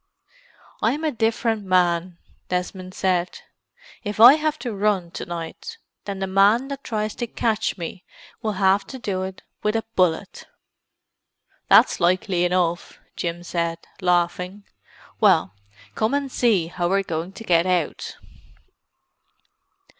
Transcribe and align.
"I'm 0.81 1.03
a 1.03 1.11
different 1.11 1.63
man," 1.63 2.17
Desmond 2.49 2.95
said. 2.95 3.37
"If 4.03 4.19
I 4.19 4.33
have 4.33 4.57
to 4.65 4.73
run 4.73 5.11
to 5.11 5.27
night, 5.27 5.77
then 6.05 6.17
the 6.17 6.25
man 6.25 6.69
that 6.69 6.83
tries 6.83 7.13
to 7.17 7.27
catch 7.27 7.77
me 7.77 8.03
will 8.41 8.53
have 8.53 8.87
to 8.87 8.97
do 8.97 9.21
it 9.21 9.43
with 9.61 9.75
a 9.75 9.85
bullet!" 9.95 10.47
"That's 11.69 11.99
likely 11.99 12.45
enough," 12.45 12.99
Jim 13.15 13.43
said, 13.43 13.77
laughing. 14.01 14.63
"Well, 15.19 15.53
come 15.93 16.15
and 16.15 16.31
see 16.31 16.65
how 16.65 16.89
we're 16.89 17.03
going 17.03 17.33
to 17.33 17.43
get 17.43 17.67
out." 17.67 18.15